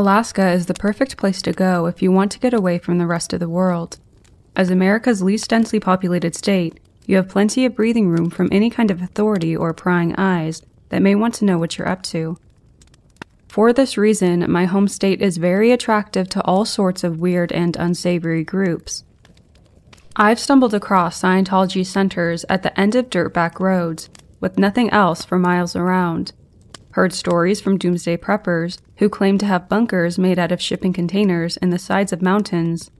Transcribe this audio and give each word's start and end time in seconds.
Alaska 0.00 0.52
is 0.52 0.64
the 0.64 0.72
perfect 0.72 1.18
place 1.18 1.42
to 1.42 1.52
go 1.52 1.84
if 1.84 2.00
you 2.00 2.10
want 2.10 2.32
to 2.32 2.38
get 2.38 2.54
away 2.54 2.78
from 2.78 2.96
the 2.96 3.06
rest 3.06 3.34
of 3.34 3.40
the 3.40 3.50
world. 3.50 3.98
As 4.56 4.70
America's 4.70 5.22
least 5.22 5.50
densely 5.50 5.78
populated 5.78 6.34
state, 6.34 6.80
you 7.04 7.16
have 7.16 7.28
plenty 7.28 7.66
of 7.66 7.74
breathing 7.74 8.08
room 8.08 8.30
from 8.30 8.48
any 8.50 8.70
kind 8.70 8.90
of 8.90 9.02
authority 9.02 9.54
or 9.54 9.74
prying 9.74 10.16
eyes 10.16 10.62
that 10.88 11.02
may 11.02 11.14
want 11.14 11.34
to 11.34 11.44
know 11.44 11.58
what 11.58 11.76
you're 11.76 11.86
up 11.86 12.02
to. 12.04 12.38
For 13.46 13.74
this 13.74 13.98
reason, 13.98 14.50
my 14.50 14.64
home 14.64 14.88
state 14.88 15.20
is 15.20 15.36
very 15.36 15.70
attractive 15.70 16.30
to 16.30 16.42
all 16.44 16.64
sorts 16.64 17.04
of 17.04 17.20
weird 17.20 17.52
and 17.52 17.76
unsavory 17.76 18.42
groups. 18.42 19.04
I've 20.16 20.40
stumbled 20.40 20.72
across 20.72 21.20
Scientology 21.20 21.84
centers 21.84 22.46
at 22.48 22.62
the 22.62 22.80
end 22.80 22.94
of 22.94 23.10
dirtback 23.10 23.60
roads, 23.60 24.08
with 24.40 24.58
nothing 24.58 24.88
else 24.88 25.26
for 25.26 25.38
miles 25.38 25.76
around 25.76 26.32
heard 26.92 27.12
stories 27.12 27.60
from 27.60 27.78
doomsday 27.78 28.16
preppers 28.16 28.78
who 28.96 29.08
claimed 29.08 29.40
to 29.40 29.46
have 29.46 29.68
bunkers 29.68 30.18
made 30.18 30.38
out 30.38 30.52
of 30.52 30.60
shipping 30.60 30.92
containers 30.92 31.56
in 31.58 31.70
the 31.70 31.78
sides 31.78 32.12
of 32.12 32.22
mountains, 32.22 32.90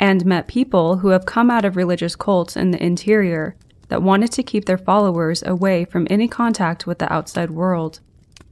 and 0.00 0.24
met 0.24 0.48
people 0.48 0.98
who 0.98 1.08
have 1.08 1.26
come 1.26 1.50
out 1.50 1.64
of 1.64 1.76
religious 1.76 2.16
cults 2.16 2.56
in 2.56 2.70
the 2.70 2.82
interior 2.82 3.54
that 3.88 4.02
wanted 4.02 4.32
to 4.32 4.42
keep 4.42 4.64
their 4.64 4.78
followers 4.78 5.42
away 5.44 5.84
from 5.84 6.06
any 6.10 6.26
contact 6.26 6.86
with 6.86 6.98
the 6.98 7.12
outside 7.12 7.50
world. 7.50 8.00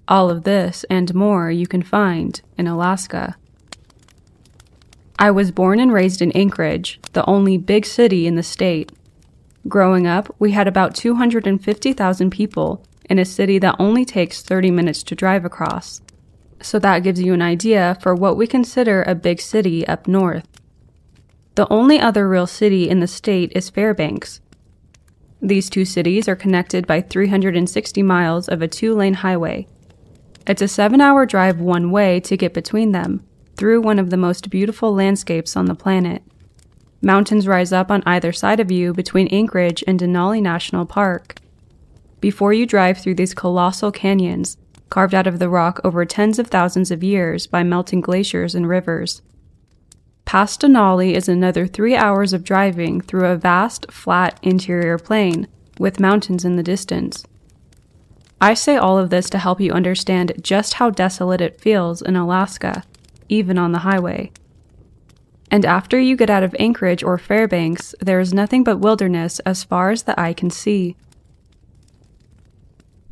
All 0.06 0.30
of 0.30 0.44
this 0.44 0.84
and 0.90 1.14
more 1.14 1.50
you 1.50 1.66
can 1.66 1.82
find 1.82 2.40
in 2.58 2.66
Alaska. 2.66 3.36
I 5.18 5.30
was 5.30 5.50
born 5.50 5.80
and 5.80 5.92
raised 5.92 6.20
in 6.20 6.32
Anchorage, 6.32 7.00
the 7.12 7.24
only 7.26 7.56
big 7.56 7.86
city 7.86 8.26
in 8.26 8.34
the 8.34 8.42
state. 8.42 8.92
Growing 9.68 10.06
up, 10.06 10.34
we 10.38 10.50
had 10.50 10.66
about 10.66 10.94
250,000 10.94 12.30
people 12.30 12.84
in 13.12 13.18
a 13.18 13.26
city 13.26 13.58
that 13.58 13.76
only 13.78 14.06
takes 14.06 14.40
30 14.40 14.70
minutes 14.70 15.02
to 15.02 15.14
drive 15.14 15.44
across. 15.44 16.00
So 16.62 16.78
that 16.78 17.02
gives 17.02 17.20
you 17.20 17.34
an 17.34 17.42
idea 17.42 17.98
for 18.00 18.14
what 18.14 18.38
we 18.38 18.46
consider 18.46 19.02
a 19.02 19.14
big 19.14 19.38
city 19.38 19.86
up 19.86 20.08
north. 20.08 20.48
The 21.54 21.70
only 21.70 22.00
other 22.00 22.26
real 22.26 22.46
city 22.46 22.88
in 22.88 23.00
the 23.00 23.06
state 23.06 23.52
is 23.54 23.68
Fairbanks. 23.68 24.40
These 25.42 25.68
two 25.68 25.84
cities 25.84 26.26
are 26.26 26.34
connected 26.34 26.86
by 26.86 27.02
360 27.02 28.02
miles 28.02 28.48
of 28.48 28.62
a 28.62 28.68
two 28.68 28.94
lane 28.94 29.14
highway. 29.14 29.66
It's 30.46 30.62
a 30.62 30.66
seven 30.66 31.02
hour 31.02 31.26
drive 31.26 31.60
one 31.60 31.90
way 31.90 32.18
to 32.20 32.36
get 32.38 32.54
between 32.54 32.92
them, 32.92 33.22
through 33.56 33.82
one 33.82 33.98
of 33.98 34.08
the 34.08 34.16
most 34.16 34.48
beautiful 34.48 34.94
landscapes 34.94 35.54
on 35.54 35.66
the 35.66 35.74
planet. 35.74 36.22
Mountains 37.02 37.46
rise 37.46 37.74
up 37.74 37.90
on 37.90 38.02
either 38.06 38.32
side 38.32 38.58
of 38.58 38.70
you 38.70 38.94
between 38.94 39.28
Anchorage 39.28 39.84
and 39.86 40.00
Denali 40.00 40.40
National 40.40 40.86
Park 40.86 41.41
before 42.22 42.52
you 42.52 42.64
drive 42.64 42.96
through 42.96 43.16
these 43.16 43.34
colossal 43.34 43.90
canyons, 43.92 44.56
carved 44.88 45.14
out 45.14 45.26
of 45.26 45.40
the 45.40 45.48
rock 45.48 45.80
over 45.82 46.04
tens 46.04 46.38
of 46.38 46.46
thousands 46.46 46.90
of 46.90 47.02
years 47.02 47.48
by 47.48 47.62
melting 47.62 48.00
glaciers 48.00 48.54
and 48.54 48.68
rivers. 48.68 49.20
Past 50.24 50.60
Denali 50.60 51.14
is 51.14 51.28
another 51.28 51.66
three 51.66 51.96
hours 51.96 52.32
of 52.32 52.44
driving 52.44 53.00
through 53.00 53.26
a 53.26 53.36
vast, 53.36 53.90
flat 53.90 54.38
interior 54.40 54.98
plain, 54.98 55.48
with 55.80 55.98
mountains 55.98 56.44
in 56.44 56.54
the 56.54 56.62
distance. 56.62 57.24
I 58.40 58.54
say 58.54 58.76
all 58.76 58.98
of 58.98 59.10
this 59.10 59.28
to 59.30 59.38
help 59.38 59.60
you 59.60 59.72
understand 59.72 60.32
just 60.40 60.74
how 60.74 60.90
desolate 60.90 61.40
it 61.40 61.60
feels 61.60 62.02
in 62.02 62.14
Alaska, 62.14 62.84
even 63.28 63.58
on 63.58 63.72
the 63.72 63.80
highway. 63.80 64.30
And 65.50 65.64
after 65.64 65.98
you 65.98 66.16
get 66.16 66.30
out 66.30 66.44
of 66.44 66.54
Anchorage 66.58 67.02
or 67.02 67.18
Fairbanks, 67.18 67.96
there 68.00 68.20
is 68.20 68.32
nothing 68.32 68.62
but 68.62 68.78
wilderness 68.78 69.40
as 69.40 69.64
far 69.64 69.90
as 69.90 70.04
the 70.04 70.18
eye 70.18 70.34
can 70.34 70.50
see. 70.50 70.96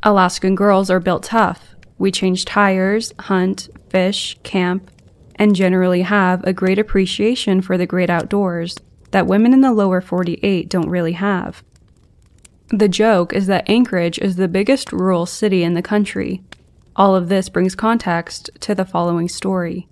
Alaskan 0.03 0.55
girls 0.55 0.89
are 0.89 0.99
built 0.99 1.23
tough. 1.23 1.75
We 1.99 2.11
change 2.11 2.45
tires, 2.45 3.13
hunt, 3.19 3.69
fish, 3.89 4.35
camp, 4.41 4.89
and 5.35 5.55
generally 5.55 6.01
have 6.01 6.43
a 6.43 6.53
great 6.53 6.79
appreciation 6.79 7.61
for 7.61 7.77
the 7.77 7.85
great 7.85 8.09
outdoors 8.09 8.77
that 9.11 9.27
women 9.27 9.53
in 9.53 9.61
the 9.61 9.71
lower 9.71 10.01
48 10.01 10.69
don't 10.69 10.89
really 10.89 11.11
have. 11.11 11.63
The 12.69 12.89
joke 12.89 13.33
is 13.33 13.47
that 13.47 13.69
Anchorage 13.69 14.17
is 14.17 14.37
the 14.37 14.47
biggest 14.47 14.91
rural 14.91 15.25
city 15.25 15.63
in 15.63 15.73
the 15.73 15.81
country. 15.81 16.41
All 16.95 17.15
of 17.15 17.29
this 17.29 17.49
brings 17.49 17.75
context 17.75 18.49
to 18.61 18.73
the 18.73 18.85
following 18.85 19.27
story. 19.27 19.87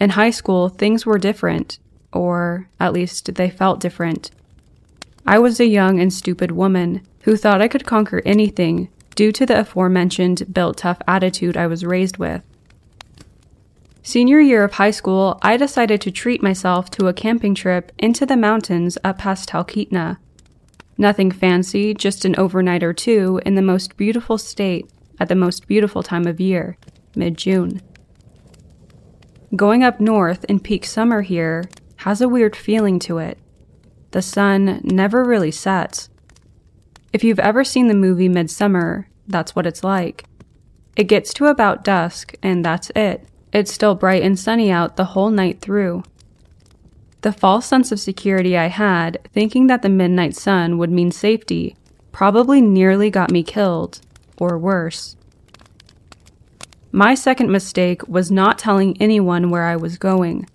In 0.00 0.10
high 0.10 0.30
school, 0.30 0.68
things 0.68 1.06
were 1.06 1.18
different, 1.18 1.78
or 2.12 2.68
at 2.80 2.92
least 2.92 3.34
they 3.34 3.50
felt 3.50 3.80
different. 3.80 4.30
I 5.26 5.40
was 5.40 5.58
a 5.58 5.66
young 5.66 5.98
and 5.98 6.12
stupid 6.12 6.52
woman 6.52 7.02
who 7.22 7.36
thought 7.36 7.60
I 7.60 7.66
could 7.66 7.84
conquer 7.84 8.22
anything 8.24 8.88
due 9.16 9.32
to 9.32 9.44
the 9.44 9.58
aforementioned 9.58 10.54
built 10.54 10.78
tough 10.78 10.98
attitude 11.08 11.56
I 11.56 11.66
was 11.66 11.84
raised 11.84 12.18
with. 12.18 12.42
Senior 14.04 14.38
year 14.38 14.62
of 14.62 14.74
high 14.74 14.92
school, 14.92 15.40
I 15.42 15.56
decided 15.56 16.00
to 16.02 16.12
treat 16.12 16.44
myself 16.44 16.90
to 16.92 17.08
a 17.08 17.12
camping 17.12 17.56
trip 17.56 17.90
into 17.98 18.24
the 18.24 18.36
mountains 18.36 18.96
up 19.02 19.18
past 19.18 19.48
Talkeetna. 19.48 20.18
Nothing 20.96 21.32
fancy, 21.32 21.92
just 21.92 22.24
an 22.24 22.36
overnight 22.36 22.84
or 22.84 22.92
two 22.92 23.40
in 23.44 23.56
the 23.56 23.62
most 23.62 23.96
beautiful 23.96 24.38
state 24.38 24.88
at 25.18 25.28
the 25.28 25.34
most 25.34 25.66
beautiful 25.66 26.04
time 26.04 26.28
of 26.28 26.40
year, 26.40 26.78
mid 27.16 27.36
June. 27.36 27.82
Going 29.56 29.82
up 29.82 29.98
north 29.98 30.44
in 30.44 30.60
peak 30.60 30.84
summer 30.84 31.22
here 31.22 31.64
has 31.96 32.20
a 32.20 32.28
weird 32.28 32.54
feeling 32.54 33.00
to 33.00 33.18
it. 33.18 33.38
The 34.12 34.22
sun 34.22 34.80
never 34.84 35.24
really 35.24 35.50
sets, 35.50 36.08
if 37.16 37.24
you've 37.24 37.38
ever 37.38 37.64
seen 37.64 37.88
the 37.88 37.94
movie 37.94 38.28
Midsummer, 38.28 39.08
that's 39.26 39.56
what 39.56 39.64
it's 39.64 39.82
like. 39.82 40.24
It 40.96 41.04
gets 41.04 41.32
to 41.34 41.46
about 41.46 41.82
dusk, 41.82 42.34
and 42.42 42.62
that's 42.62 42.90
it. 42.94 43.26
It's 43.54 43.72
still 43.72 43.94
bright 43.94 44.22
and 44.22 44.38
sunny 44.38 44.70
out 44.70 44.96
the 44.96 45.06
whole 45.06 45.30
night 45.30 45.62
through. 45.62 46.02
The 47.22 47.32
false 47.32 47.64
sense 47.64 47.90
of 47.90 48.00
security 48.00 48.54
I 48.54 48.66
had, 48.66 49.18
thinking 49.32 49.66
that 49.68 49.80
the 49.80 49.88
midnight 49.88 50.36
sun 50.36 50.76
would 50.76 50.90
mean 50.90 51.10
safety, 51.10 51.74
probably 52.12 52.60
nearly 52.60 53.08
got 53.08 53.30
me 53.30 53.42
killed, 53.42 54.02
or 54.38 54.58
worse. 54.58 55.16
My 56.92 57.14
second 57.14 57.50
mistake 57.50 58.06
was 58.06 58.30
not 58.30 58.58
telling 58.58 59.00
anyone 59.00 59.48
where 59.48 59.64
I 59.64 59.76
was 59.76 59.96
going. 59.96 60.46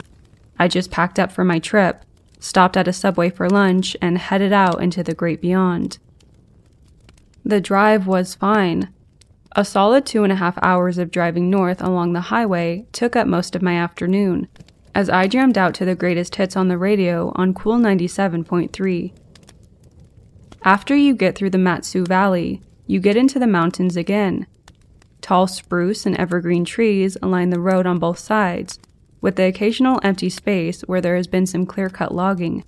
I 0.60 0.68
just 0.68 0.92
packed 0.92 1.18
up 1.18 1.32
for 1.32 1.44
my 1.44 1.58
trip, 1.58 2.06
stopped 2.42 2.76
at 2.76 2.88
a 2.88 2.94
subway 2.94 3.30
for 3.30 3.50
lunch, 3.50 3.96
and 4.02 4.18
headed 4.18 4.52
out 4.52 4.82
into 4.84 5.02
the 5.04 5.14
great 5.14 5.40
beyond. 5.40 6.00
The 7.46 7.62
drive 7.62 8.06
was 8.06 8.36
fine. 8.36 8.90
A 9.54 9.64
solid 9.64 10.06
two 10.06 10.24
and 10.24 10.32
a 10.32 10.38
half 10.38 10.58
hours 10.62 10.98
of 10.98 11.12
driving 11.12 11.50
north 11.50 11.82
along 11.82 12.14
the 12.14 12.22
highway 12.22 12.86
took 12.92 13.16
up 13.16 13.28
most 13.28 13.56
of 13.56 13.62
my 13.62 13.76
afternoon, 13.76 14.48
as 14.94 15.10
I 15.10 15.28
jammed 15.28 15.58
out 15.58 15.74
to 15.76 15.86
the 15.86 15.96
greatest 15.96 16.36
hits 16.36 16.58
on 16.58 16.68
the 16.68 16.78
radio 16.78 17.32
on 17.36 17.54
Cool 17.54 17.78
97.3. 17.78 19.14
After 20.64 20.96
you 20.96 21.16
get 21.16 21.36
through 21.36 21.50
the 21.52 21.58
Mat-Su 21.58 22.06
Valley, 22.06 22.62
you 22.88 23.00
get 23.00 23.16
into 23.16 23.40
the 23.40 23.48
mountains 23.48 23.96
again. 23.96 24.48
Tall 25.22 25.48
spruce 25.48 26.06
and 26.06 26.18
evergreen 26.18 26.66
trees 26.66 27.18
line 27.22 27.52
the 27.52 27.60
road 27.60 27.86
on 27.86 28.00
both 28.00 28.20
sides, 28.20 28.80
with 29.22 29.36
the 29.36 29.46
occasional 29.46 30.00
empty 30.04 30.30
space 30.30 30.82
where 30.82 31.02
there 31.02 31.16
has 31.16 31.28
been 31.28 31.46
some 31.46 31.66
clear 31.66 31.90
cut 31.90 32.14
logging. 32.14 32.64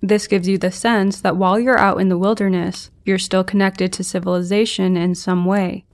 This 0.00 0.26
gives 0.26 0.48
you 0.48 0.58
the 0.58 0.72
sense 0.72 1.20
that 1.20 1.36
while 1.36 1.60
you're 1.60 1.78
out 1.78 2.00
in 2.00 2.08
the 2.08 2.18
wilderness, 2.18 2.90
you're 3.04 3.18
still 3.18 3.44
connected 3.44 3.92
to 3.92 4.04
civilization 4.04 4.96
in 4.96 5.14
some 5.14 5.44
way. 5.44 5.84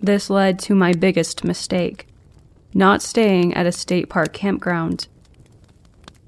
This 0.00 0.28
led 0.28 0.58
to 0.60 0.74
my 0.74 0.92
biggest 0.92 1.44
mistake 1.44 2.08
not 2.74 3.02
staying 3.02 3.54
at 3.54 3.66
a 3.66 3.72
state 3.72 4.08
park 4.08 4.32
campground. 4.32 5.08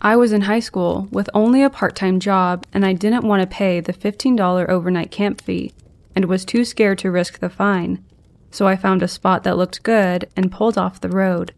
I 0.00 0.16
was 0.16 0.32
in 0.32 0.42
high 0.42 0.60
school 0.60 1.08
with 1.10 1.30
only 1.32 1.62
a 1.62 1.70
part 1.70 1.96
time 1.96 2.20
job, 2.20 2.66
and 2.74 2.84
I 2.84 2.92
didn't 2.92 3.26
want 3.26 3.40
to 3.40 3.46
pay 3.46 3.80
the 3.80 3.92
$15 3.92 4.68
overnight 4.68 5.10
camp 5.10 5.40
fee 5.40 5.72
and 6.14 6.26
was 6.26 6.44
too 6.44 6.64
scared 6.64 6.98
to 6.98 7.10
risk 7.10 7.38
the 7.38 7.48
fine, 7.48 8.04
so 8.50 8.68
I 8.68 8.76
found 8.76 9.02
a 9.02 9.08
spot 9.08 9.42
that 9.44 9.56
looked 9.56 9.82
good 9.82 10.28
and 10.36 10.52
pulled 10.52 10.76
off 10.76 11.00
the 11.00 11.08
road. 11.08 11.54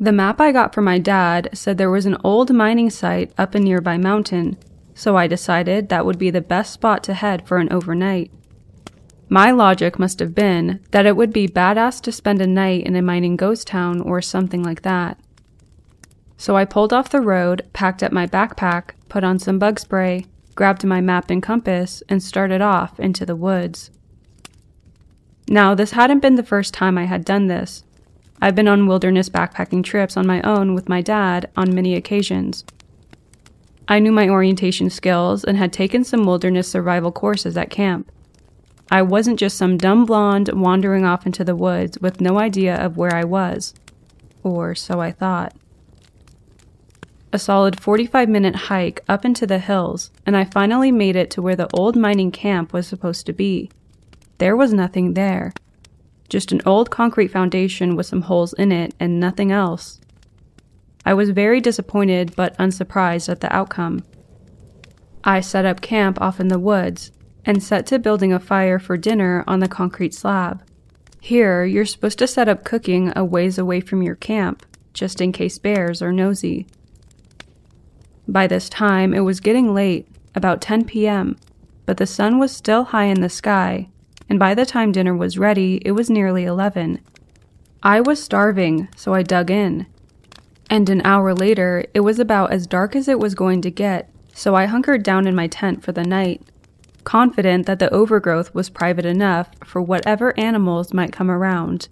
The 0.00 0.12
map 0.12 0.40
I 0.40 0.52
got 0.52 0.72
from 0.72 0.84
my 0.84 0.98
dad 0.98 1.50
said 1.54 1.76
there 1.76 1.90
was 1.90 2.06
an 2.06 2.16
old 2.22 2.52
mining 2.52 2.88
site 2.88 3.32
up 3.36 3.56
a 3.56 3.58
nearby 3.58 3.98
mountain, 3.98 4.56
so 4.94 5.16
I 5.16 5.26
decided 5.26 5.88
that 5.88 6.06
would 6.06 6.18
be 6.18 6.30
the 6.30 6.40
best 6.40 6.72
spot 6.72 7.02
to 7.04 7.14
head 7.14 7.48
for 7.48 7.58
an 7.58 7.72
overnight. 7.72 8.30
My 9.28 9.50
logic 9.50 9.98
must 9.98 10.20
have 10.20 10.34
been 10.36 10.80
that 10.92 11.04
it 11.04 11.16
would 11.16 11.32
be 11.32 11.48
badass 11.48 12.00
to 12.02 12.12
spend 12.12 12.40
a 12.40 12.46
night 12.46 12.86
in 12.86 12.94
a 12.94 13.02
mining 13.02 13.36
ghost 13.36 13.66
town 13.66 14.00
or 14.00 14.22
something 14.22 14.62
like 14.62 14.82
that. 14.82 15.18
So 16.36 16.56
I 16.56 16.64
pulled 16.64 16.92
off 16.92 17.10
the 17.10 17.20
road, 17.20 17.66
packed 17.72 18.02
up 18.02 18.12
my 18.12 18.26
backpack, 18.26 18.90
put 19.08 19.24
on 19.24 19.40
some 19.40 19.58
bug 19.58 19.80
spray, 19.80 20.26
grabbed 20.54 20.84
my 20.84 21.00
map 21.00 21.28
and 21.28 21.42
compass, 21.42 22.04
and 22.08 22.22
started 22.22 22.60
off 22.60 23.00
into 23.00 23.26
the 23.26 23.36
woods. 23.36 23.90
Now, 25.48 25.74
this 25.74 25.92
hadn't 25.92 26.20
been 26.20 26.36
the 26.36 26.42
first 26.42 26.72
time 26.72 26.96
I 26.96 27.04
had 27.04 27.24
done 27.24 27.48
this, 27.48 27.82
I've 28.40 28.54
been 28.54 28.68
on 28.68 28.86
wilderness 28.86 29.28
backpacking 29.28 29.82
trips 29.84 30.16
on 30.16 30.26
my 30.26 30.40
own 30.42 30.74
with 30.74 30.88
my 30.88 31.00
dad 31.00 31.50
on 31.56 31.74
many 31.74 31.94
occasions. 31.94 32.64
I 33.88 33.98
knew 33.98 34.12
my 34.12 34.28
orientation 34.28 34.90
skills 34.90 35.44
and 35.44 35.56
had 35.56 35.72
taken 35.72 36.04
some 36.04 36.24
wilderness 36.24 36.68
survival 36.68 37.10
courses 37.10 37.56
at 37.56 37.70
camp. 37.70 38.12
I 38.90 39.02
wasn't 39.02 39.38
just 39.38 39.56
some 39.56 39.76
dumb 39.76 40.06
blonde 40.06 40.50
wandering 40.52 41.04
off 41.04 41.26
into 41.26 41.42
the 41.42 41.56
woods 41.56 41.98
with 41.98 42.20
no 42.20 42.38
idea 42.38 42.76
of 42.76 42.96
where 42.96 43.14
I 43.14 43.24
was. 43.24 43.74
Or 44.42 44.74
so 44.74 45.00
I 45.00 45.10
thought. 45.10 45.54
A 47.32 47.38
solid 47.38 47.80
45 47.80 48.28
minute 48.28 48.54
hike 48.56 49.02
up 49.08 49.24
into 49.24 49.46
the 49.46 49.58
hills, 49.58 50.10
and 50.24 50.36
I 50.36 50.44
finally 50.44 50.90
made 50.90 51.16
it 51.16 51.30
to 51.32 51.42
where 51.42 51.56
the 51.56 51.68
old 51.74 51.96
mining 51.96 52.30
camp 52.30 52.72
was 52.72 52.86
supposed 52.86 53.26
to 53.26 53.32
be. 53.32 53.70
There 54.38 54.56
was 54.56 54.72
nothing 54.72 55.14
there. 55.14 55.52
Just 56.28 56.52
an 56.52 56.60
old 56.66 56.90
concrete 56.90 57.28
foundation 57.28 57.96
with 57.96 58.06
some 58.06 58.22
holes 58.22 58.52
in 58.54 58.70
it 58.70 58.94
and 59.00 59.18
nothing 59.18 59.50
else. 59.50 60.00
I 61.04 61.14
was 61.14 61.30
very 61.30 61.60
disappointed 61.60 62.36
but 62.36 62.54
unsurprised 62.58 63.28
at 63.28 63.40
the 63.40 63.54
outcome. 63.54 64.04
I 65.24 65.40
set 65.40 65.64
up 65.64 65.80
camp 65.80 66.20
off 66.20 66.38
in 66.38 66.48
the 66.48 66.58
woods 66.58 67.12
and 67.44 67.62
set 67.62 67.86
to 67.86 67.98
building 67.98 68.32
a 68.32 68.38
fire 68.38 68.78
for 68.78 68.96
dinner 68.96 69.42
on 69.46 69.60
the 69.60 69.68
concrete 69.68 70.12
slab. 70.12 70.62
Here, 71.20 71.64
you're 71.64 71.86
supposed 71.86 72.18
to 72.18 72.26
set 72.26 72.48
up 72.48 72.64
cooking 72.64 73.12
a 73.16 73.24
ways 73.24 73.58
away 73.58 73.80
from 73.80 74.02
your 74.02 74.14
camp, 74.14 74.64
just 74.92 75.20
in 75.20 75.32
case 75.32 75.58
bears 75.58 76.02
are 76.02 76.12
nosy. 76.12 76.66
By 78.26 78.46
this 78.46 78.68
time, 78.68 79.14
it 79.14 79.20
was 79.20 79.40
getting 79.40 79.74
late, 79.74 80.06
about 80.34 80.60
10 80.60 80.84
p.m., 80.84 81.36
but 81.86 81.96
the 81.96 82.06
sun 82.06 82.38
was 82.38 82.54
still 82.54 82.84
high 82.84 83.06
in 83.06 83.22
the 83.22 83.30
sky, 83.30 83.88
and 84.28 84.38
by 84.38 84.54
the 84.54 84.66
time 84.66 84.92
dinner 84.92 85.16
was 85.16 85.38
ready, 85.38 85.80
it 85.84 85.92
was 85.92 86.10
nearly 86.10 86.44
11. 86.44 87.00
I 87.82 88.00
was 88.00 88.22
starving, 88.22 88.88
so 88.96 89.14
I 89.14 89.22
dug 89.22 89.50
in. 89.50 89.86
And 90.70 90.88
an 90.90 91.02
hour 91.04 91.34
later, 91.34 91.84
it 91.94 92.00
was 92.00 92.18
about 92.18 92.52
as 92.52 92.66
dark 92.66 92.94
as 92.94 93.08
it 93.08 93.18
was 93.18 93.34
going 93.34 93.62
to 93.62 93.70
get, 93.70 94.10
so 94.34 94.54
I 94.54 94.66
hunkered 94.66 95.02
down 95.02 95.26
in 95.26 95.34
my 95.34 95.46
tent 95.46 95.82
for 95.82 95.92
the 95.92 96.04
night, 96.04 96.42
confident 97.04 97.66
that 97.66 97.78
the 97.78 97.92
overgrowth 97.92 98.54
was 98.54 98.70
private 98.70 99.06
enough 99.06 99.50
for 99.64 99.80
whatever 99.80 100.38
animals 100.38 100.92
might 100.94 101.10
come 101.10 101.30
around. 101.30 101.88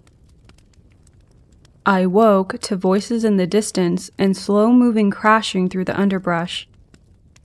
I 1.85 2.05
woke 2.05 2.59
to 2.59 2.75
voices 2.75 3.23
in 3.23 3.37
the 3.37 3.47
distance 3.47 4.11
and 4.17 4.37
slow 4.37 4.71
moving 4.71 5.09
crashing 5.09 5.69
through 5.69 5.85
the 5.85 5.99
underbrush. 5.99 6.67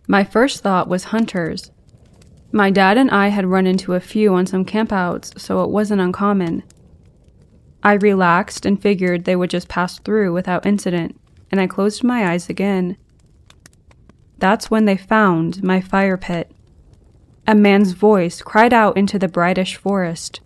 My 0.07 0.23
first 0.23 0.63
thought 0.63 0.89
was 0.89 1.05
hunters. 1.05 1.71
My 2.55 2.71
dad 2.71 2.99
and 2.99 3.11
I 3.11 3.29
had 3.29 3.47
run 3.47 3.67
into 3.67 3.95
a 3.95 4.01
few 4.01 4.35
on 4.35 4.45
some 4.47 4.67
campouts, 4.67 5.41
so 5.41 5.65
it 5.65 5.71
wasn't 5.71 6.03
uncommon. 6.03 6.63
I 7.83 7.95
relaxed 7.95 8.67
and 8.67 8.81
figured 8.81 9.25
they 9.25 9.37
would 9.37 9.49
just 9.49 9.69
pass 9.69 9.99
through 9.99 10.35
without 10.35 10.67
incident, 10.67 11.19
and 11.51 11.61
I 11.61 11.67
closed 11.67 12.05
my 12.05 12.31
eyes 12.31 12.51
again. 12.51 12.99
That's 14.39 14.71
when 14.71 14.85
they 14.85 14.99
found 14.99 15.63
my 15.63 15.81
fire 15.81 16.19
pit. 16.19 16.51
A 17.47 17.55
man's 17.55 17.93
voice 17.93 18.43
cried 18.43 18.75
out 18.75 18.99
into 18.99 19.19
the 19.19 19.29
brightish 19.29 19.77
forest. 19.77 20.41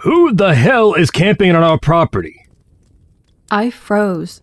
Who 0.00 0.32
the 0.32 0.54
hell 0.54 0.94
is 0.94 1.10
camping 1.10 1.54
on 1.54 1.62
our 1.62 1.78
property? 1.78 2.46
I 3.50 3.70
froze. 3.70 4.40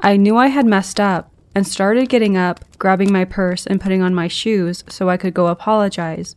I 0.00 0.16
knew 0.16 0.36
I 0.36 0.48
had 0.48 0.66
messed 0.66 0.98
up 0.98 1.30
and 1.54 1.66
started 1.66 2.08
getting 2.08 2.36
up, 2.36 2.64
grabbing 2.78 3.12
my 3.12 3.24
purse, 3.24 3.66
and 3.66 3.80
putting 3.80 4.02
on 4.02 4.14
my 4.14 4.28
shoes 4.28 4.84
so 4.88 5.08
I 5.08 5.16
could 5.16 5.34
go 5.34 5.48
apologize. 5.48 6.36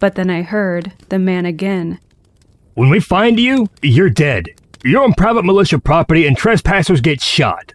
But 0.00 0.14
then 0.14 0.30
I 0.30 0.42
heard 0.42 0.92
the 1.08 1.18
man 1.18 1.46
again. 1.46 2.00
When 2.74 2.90
we 2.90 3.00
find 3.00 3.38
you, 3.38 3.68
you're 3.82 4.10
dead. 4.10 4.48
You're 4.84 5.02
on 5.02 5.14
private 5.14 5.44
militia 5.44 5.78
property 5.78 6.26
and 6.26 6.36
trespassers 6.36 7.00
get 7.00 7.20
shot. 7.20 7.72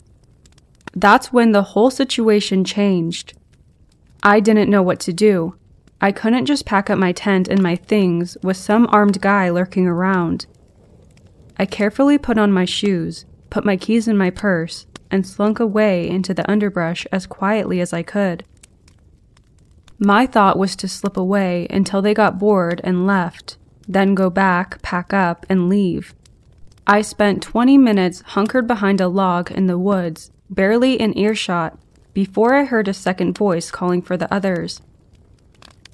That's 0.96 1.34
when 1.34 1.52
the 1.52 1.64
whole 1.64 1.92
situation 1.92 2.64
changed. 2.64 3.34
I 4.22 4.40
didn't 4.40 4.70
know 4.70 4.82
what 4.82 5.00
to 5.02 5.14
do. 5.14 5.56
I 6.00 6.12
couldn't 6.12 6.46
just 6.46 6.66
pack 6.66 6.90
up 6.90 6.98
my 6.98 7.12
tent 7.12 7.48
and 7.48 7.62
my 7.62 7.76
things 7.76 8.38
with 8.44 8.58
some 8.58 8.88
armed 8.92 9.22
guy 9.22 9.50
lurking 9.50 9.88
around. 9.88 10.46
I 11.58 11.66
carefully 11.66 12.18
put 12.18 12.38
on 12.38 12.52
my 12.52 12.66
shoes, 12.66 13.26
put 13.50 13.66
my 13.66 13.78
keys 13.78 14.08
in 14.08 14.18
my 14.18 14.30
purse, 14.30 14.86
and 15.12 15.26
slunk 15.26 15.60
away 15.60 16.10
into 16.10 16.34
the 16.34 16.50
underbrush 16.50 17.06
as 17.12 17.28
quietly 17.28 17.80
as 17.82 17.94
I 17.94 18.04
could. 18.04 18.44
My 20.00 20.26
thought 20.26 20.58
was 20.58 20.76
to 20.78 20.88
slip 20.88 21.16
away 21.16 21.68
until 21.70 22.02
they 22.02 22.14
got 22.14 22.40
bored 22.40 22.82
and 22.84 23.08
left, 23.08 23.58
then 23.88 24.16
go 24.16 24.30
back, 24.30 24.82
pack 24.82 25.14
up, 25.14 25.46
and 25.50 25.70
leave. 25.70 26.14
I 26.86 27.02
spent 27.02 27.44
20 27.44 27.78
minutes 27.78 28.22
hunkered 28.22 28.68
behind 28.68 29.00
a 29.00 29.08
log 29.08 29.52
in 29.52 29.68
the 29.68 29.78
woods, 29.78 30.32
barely 30.50 31.00
in 31.00 31.18
earshot, 31.18 31.78
before 32.14 32.54
I 32.54 32.66
heard 32.66 32.88
a 32.88 32.94
second 32.94 33.38
voice 33.38 33.72
calling 33.72 34.02
for 34.02 34.18
the 34.18 34.32
others. 34.34 34.82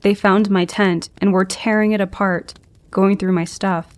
They 0.02 0.14
found 0.14 0.50
my 0.50 0.66
tent 0.66 1.10
and 1.20 1.32
were 1.32 1.46
tearing 1.46 1.92
it 1.92 2.02
apart, 2.02 2.56
going 2.90 3.18
through 3.18 3.34
my 3.34 3.44
stuff. 3.44 3.94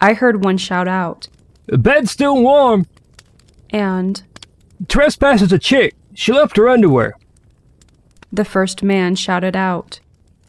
I 0.00 0.14
heard 0.14 0.44
one 0.44 0.56
shout 0.56 0.88
out. 0.88 1.28
Bed's 1.66 2.10
still 2.10 2.40
warm. 2.42 2.86
And. 3.72 4.22
Trespasses 4.88 5.52
a 5.52 5.58
chick. 5.58 5.94
She 6.14 6.32
left 6.32 6.56
her 6.56 6.68
underwear. 6.68 7.14
The 8.32 8.44
first 8.44 8.82
man 8.82 9.16
shouted 9.16 9.56
out. 9.56 10.00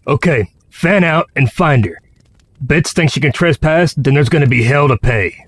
Okay, 0.05 0.51
fan 0.69 1.03
out 1.03 1.29
and 1.35 1.51
find 1.51 1.85
her. 1.85 1.99
Bets 2.61 2.93
thinks 2.93 3.13
she 3.13 3.19
can 3.19 3.31
trespass, 3.31 3.93
then 3.93 4.13
there's 4.13 4.29
gonna 4.29 4.47
be 4.47 4.63
hell 4.63 4.87
to 4.87 4.97
pay. 4.97 5.45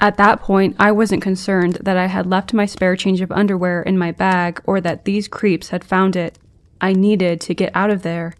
At 0.00 0.16
that 0.16 0.40
point, 0.40 0.76
I 0.78 0.92
wasn't 0.92 1.22
concerned 1.22 1.78
that 1.82 1.96
I 1.96 2.06
had 2.06 2.26
left 2.26 2.54
my 2.54 2.66
spare 2.66 2.96
change 2.96 3.20
of 3.20 3.32
underwear 3.32 3.82
in 3.82 3.98
my 3.98 4.12
bag 4.12 4.62
or 4.64 4.80
that 4.80 5.04
these 5.04 5.26
creeps 5.26 5.70
had 5.70 5.82
found 5.82 6.14
it. 6.14 6.38
I 6.80 6.92
needed 6.92 7.40
to 7.42 7.54
get 7.54 7.74
out 7.74 7.90
of 7.90 8.02
there. 8.02 8.34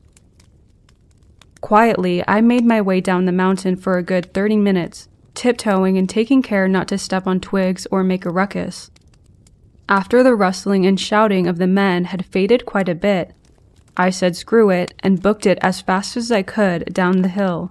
Quietly, 1.61 2.23
I 2.29 2.41
made 2.41 2.65
my 2.65 2.81
way 2.81 3.01
down 3.01 3.25
the 3.25 3.33
mountain 3.33 3.75
for 3.75 3.99
a 3.99 4.03
good 4.03 4.33
30 4.33 4.57
minutes, 4.57 5.08
tiptoeing 5.39 5.97
and 5.97 6.09
taking 6.09 6.43
care 6.43 6.67
not 6.67 6.89
to 6.89 6.99
step 6.99 7.27
on 7.27 7.39
twigs 7.39 7.87
or 7.93 8.03
make 8.03 8.27
a 8.27 8.31
ruckus. 8.31 8.91
After 9.89 10.23
the 10.23 10.35
rustling 10.35 10.85
and 10.85 11.01
shouting 11.01 11.47
of 11.47 11.59
the 11.59 11.69
men 11.69 12.07
had 12.07 12.27
faded 12.27 12.67
quite 12.67 12.89
a 12.89 12.95
bit, 12.95 13.33
I 13.97 14.11
said 14.11 14.37
screw 14.37 14.69
it 14.69 14.93
and 14.99 15.23
booked 15.23 15.47
it 15.47 15.59
as 15.63 15.81
fast 15.81 16.17
as 16.17 16.33
I 16.33 16.43
could 16.43 16.93
down 16.93 17.23
the 17.23 17.29
hill. 17.29 17.71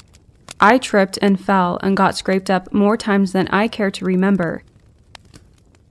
I 0.62 0.78
tripped 0.78 1.20
and 1.22 1.40
fell 1.40 1.78
and 1.84 1.96
got 1.96 2.18
scraped 2.18 2.50
up 2.50 2.74
more 2.74 2.98
times 2.98 3.34
than 3.34 3.50
I 3.50 3.68
care 3.68 3.92
to 3.92 4.06
remember. 4.06 4.64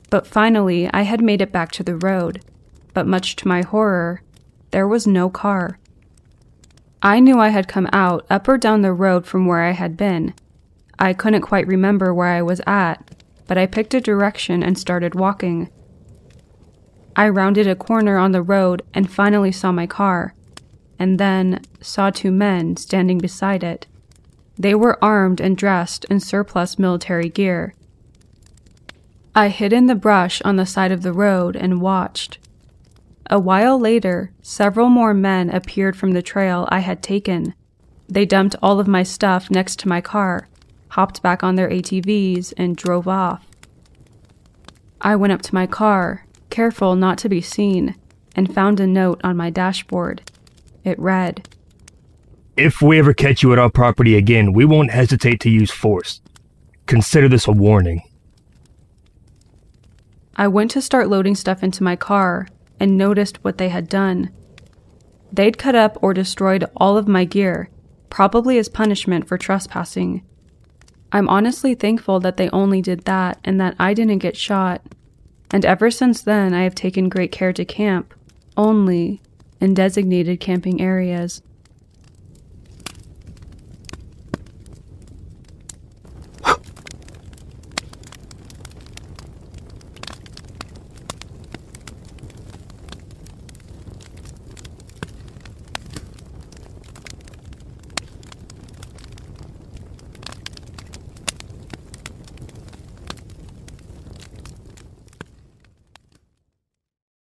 But 0.08 0.26
finally, 0.26 0.90
I 0.92 1.02
had 1.02 1.22
made 1.22 1.42
it 1.42 1.52
back 1.52 1.70
to 1.72 1.82
the 1.82 1.96
road. 1.96 2.40
But 2.94 3.06
much 3.06 3.36
to 3.36 3.48
my 3.48 3.60
horror, 3.60 4.22
there 4.70 4.88
was 4.88 5.06
no 5.06 5.28
car. 5.28 5.78
I 7.02 7.20
knew 7.20 7.38
I 7.38 7.50
had 7.50 7.68
come 7.68 7.88
out 7.92 8.24
up 8.30 8.48
or 8.48 8.56
down 8.56 8.80
the 8.80 8.94
road 8.94 9.26
from 9.26 9.46
where 9.46 9.62
I 9.62 9.72
had 9.72 9.96
been. 9.96 10.32
I 10.98 11.12
couldn't 11.12 11.42
quite 11.42 11.66
remember 11.66 12.12
where 12.14 12.28
I 12.28 12.42
was 12.42 12.60
at, 12.66 13.14
but 13.46 13.58
I 13.58 13.66
picked 13.66 13.94
a 13.94 14.00
direction 14.00 14.62
and 14.62 14.78
started 14.78 15.14
walking. 15.14 15.70
I 17.14 17.28
rounded 17.28 17.66
a 17.66 17.74
corner 17.74 18.18
on 18.18 18.32
the 18.32 18.42
road 18.42 18.82
and 18.92 19.10
finally 19.10 19.52
saw 19.52 19.72
my 19.72 19.86
car, 19.86 20.34
and 20.98 21.18
then 21.18 21.62
saw 21.80 22.10
two 22.10 22.30
men 22.30 22.76
standing 22.76 23.18
beside 23.18 23.62
it. 23.62 23.86
They 24.58 24.74
were 24.74 25.02
armed 25.04 25.40
and 25.40 25.56
dressed 25.56 26.04
in 26.06 26.20
surplus 26.20 26.78
military 26.78 27.28
gear. 27.28 27.74
I 29.34 29.48
hid 29.48 29.72
in 29.72 29.86
the 29.86 29.94
brush 29.94 30.40
on 30.42 30.56
the 30.56 30.64
side 30.64 30.92
of 30.92 31.02
the 31.02 31.12
road 31.12 31.56
and 31.56 31.82
watched. 31.82 32.38
A 33.28 33.38
while 33.38 33.78
later, 33.78 34.30
several 34.40 34.88
more 34.88 35.12
men 35.12 35.50
appeared 35.50 35.96
from 35.96 36.12
the 36.12 36.22
trail 36.22 36.66
I 36.70 36.78
had 36.78 37.02
taken. 37.02 37.54
They 38.08 38.24
dumped 38.24 38.56
all 38.62 38.80
of 38.80 38.88
my 38.88 39.02
stuff 39.02 39.50
next 39.50 39.78
to 39.80 39.88
my 39.88 40.00
car, 40.00 40.48
hopped 40.88 41.22
back 41.22 41.42
on 41.42 41.54
their 41.56 41.68
ATVs, 41.68 42.52
and 42.56 42.76
drove 42.76 43.08
off. 43.08 43.46
I 45.00 45.16
went 45.16 45.32
up 45.32 45.42
to 45.42 45.54
my 45.54 45.66
car, 45.66 46.26
careful 46.50 46.96
not 46.96 47.18
to 47.18 47.28
be 47.28 47.40
seen, 47.40 47.94
and 48.34 48.54
found 48.54 48.80
a 48.80 48.86
note 48.86 49.20
on 49.22 49.36
my 49.36 49.50
dashboard. 49.50 50.22
It 50.84 50.98
read 50.98 51.48
If 52.56 52.80
we 52.80 52.98
ever 52.98 53.12
catch 53.12 53.42
you 53.42 53.52
at 53.52 53.58
our 53.58 53.70
property 53.70 54.16
again, 54.16 54.52
we 54.52 54.64
won't 54.64 54.90
hesitate 54.90 55.40
to 55.40 55.50
use 55.50 55.70
force. 55.70 56.20
Consider 56.86 57.28
this 57.28 57.46
a 57.46 57.52
warning. 57.52 58.02
I 60.36 60.48
went 60.48 60.70
to 60.72 60.82
start 60.82 61.08
loading 61.08 61.34
stuff 61.34 61.62
into 61.62 61.82
my 61.82 61.96
car 61.96 62.46
and 62.78 62.96
noticed 62.96 63.42
what 63.42 63.58
they 63.58 63.70
had 63.70 63.88
done. 63.88 64.30
They'd 65.32 65.58
cut 65.58 65.74
up 65.74 65.98
or 66.02 66.14
destroyed 66.14 66.64
all 66.76 66.96
of 66.96 67.08
my 67.08 67.24
gear, 67.24 67.70
probably 68.10 68.58
as 68.58 68.68
punishment 68.68 69.26
for 69.26 69.38
trespassing. 69.38 70.22
I'm 71.12 71.28
honestly 71.28 71.74
thankful 71.74 72.20
that 72.20 72.36
they 72.36 72.50
only 72.50 72.82
did 72.82 73.02
that 73.02 73.38
and 73.44 73.60
that 73.60 73.76
I 73.78 73.94
didn't 73.94 74.18
get 74.18 74.36
shot. 74.36 74.82
And 75.50 75.64
ever 75.64 75.90
since 75.90 76.22
then, 76.22 76.52
I 76.52 76.62
have 76.62 76.74
taken 76.74 77.08
great 77.08 77.32
care 77.32 77.52
to 77.52 77.64
camp, 77.64 78.12
only 78.56 79.20
in 79.60 79.74
designated 79.74 80.40
camping 80.40 80.80
areas. 80.80 81.42